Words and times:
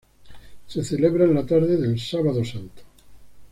Se 0.65 0.83
celebra 0.83 1.25
en 1.25 1.35
la 1.35 1.45
tarde 1.45 1.77
del 1.77 1.99
Sábado 1.99 2.43
Santo. 2.43 2.81